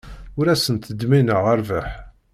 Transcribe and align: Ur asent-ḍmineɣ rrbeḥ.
Ur 0.39 0.45
asent-ḍmineɣ 0.53 1.43
rrbeḥ. 1.59 1.89